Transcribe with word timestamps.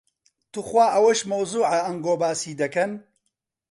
توخوا 0.53 0.85
ئەوەش 0.93 1.19
مەوزوعە 1.29 1.79
ئەنگۆ 1.85 2.13
باسی 2.21 2.57
دەکەن. 2.61 2.91